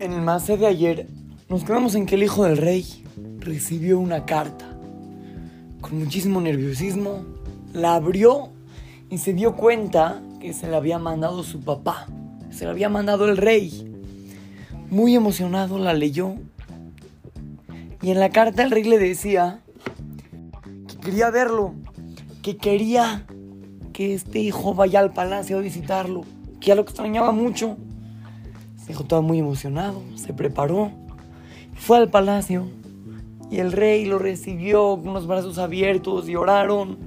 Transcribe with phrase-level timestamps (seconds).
[0.00, 1.08] En el más de ayer
[1.50, 3.04] nos quedamos en que el hijo del rey
[3.38, 4.64] recibió una carta.
[5.82, 7.26] Con muchísimo nerviosismo,
[7.74, 8.48] la abrió
[9.10, 12.06] y se dio cuenta que se la había mandado su papá.
[12.50, 13.92] Se la había mandado el rey.
[14.88, 16.34] Muy emocionado la leyó.
[18.00, 19.60] Y en la carta el rey le decía
[20.88, 21.74] que quería verlo,
[22.40, 23.26] que quería
[23.92, 26.22] que este hijo vaya al palacio a visitarlo,
[26.58, 27.76] que ya lo extrañaba mucho.
[28.86, 30.90] Se todo muy emocionado, se preparó,
[31.76, 32.66] fue al palacio
[33.50, 36.98] y el rey lo recibió con los brazos abiertos y oraron.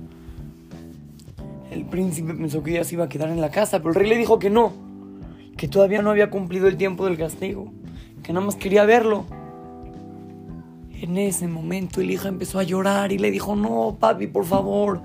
[1.72, 4.10] El príncipe pensó que ya se iba a quedar en la casa, pero el rey
[4.10, 4.74] le dijo que no,
[5.58, 7.72] que todavía no había cumplido el tiempo del castigo,
[8.22, 9.26] que nada más quería verlo.
[10.92, 15.02] En ese momento el hijo empezó a llorar y le dijo, no, papi, por favor,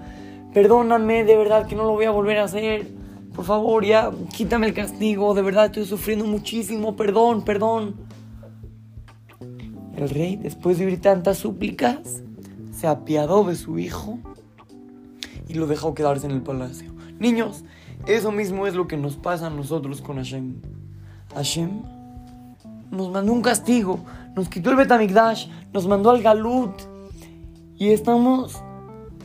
[0.53, 2.98] perdóname, de verdad que no lo voy a volver a hacer.
[3.39, 7.95] Por favor, ya, quítame el castigo, de verdad estoy sufriendo muchísimo, perdón, perdón.
[9.95, 12.25] El rey, después de oír tantas súplicas,
[12.73, 14.19] se apiadó de su hijo
[15.47, 16.93] y lo dejó quedarse en el palacio.
[17.21, 17.63] Niños,
[18.09, 20.57] eso mismo es lo que nos pasa a nosotros con Hashem.
[21.33, 21.83] Hashem
[22.91, 24.01] nos mandó un castigo,
[24.35, 26.73] nos quitó el Betamigdash, nos mandó al Galut
[27.77, 28.61] y estamos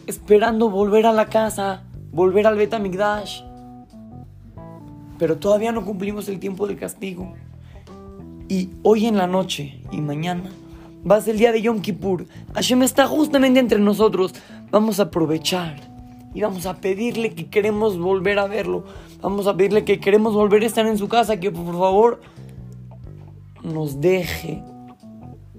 [0.06, 3.53] esperando volver a la casa, volver al Betamigdash.
[5.18, 7.34] Pero todavía no cumplimos el tiempo del castigo.
[8.50, 10.50] Y hoy en la noche y mañana
[11.10, 12.26] va a ser el día de Yom Kippur.
[12.54, 14.34] Hashem está justamente entre nosotros.
[14.72, 15.76] Vamos a aprovechar
[16.34, 18.86] y vamos a pedirle que queremos volver a verlo.
[19.22, 22.22] Vamos a pedirle que queremos volver a estar en su casa, que por favor
[23.64, 24.64] nos deje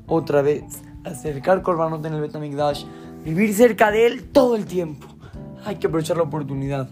[0.06, 0.64] otra vez
[1.04, 2.84] acercar Korbanot en el Betamigdash,
[3.24, 5.06] vivir cerca de él todo el tiempo.
[5.64, 6.88] Hay que aprovechar la oportunidad.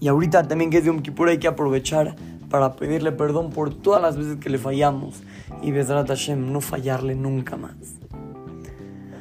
[0.00, 2.14] Y ahorita también que es Yom Kippur hay que aprovechar
[2.50, 5.22] para pedirle perdón por todas las veces que le fallamos
[5.62, 7.74] y Bezrat Hashem no fallarle nunca más.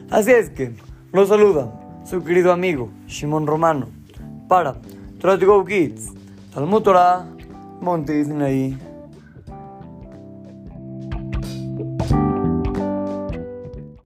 [0.10, 0.74] Así es que,
[1.12, 3.90] lo saluda su querido amigo Shimon Romano
[4.48, 4.76] para
[5.20, 6.14] Try to Go Kids,
[6.54, 7.28] Talmud Torah,
[7.82, 8.78] Monte Disney